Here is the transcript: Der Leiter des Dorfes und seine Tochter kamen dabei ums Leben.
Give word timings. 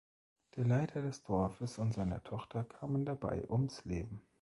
Der 0.55 0.65
Leiter 0.65 1.03
des 1.03 1.21
Dorfes 1.21 1.77
und 1.77 1.93
seine 1.93 2.23
Tochter 2.23 2.63
kamen 2.63 3.05
dabei 3.05 3.47
ums 3.51 3.85
Leben. 3.85 4.19